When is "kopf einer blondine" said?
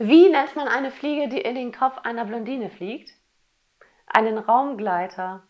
1.72-2.70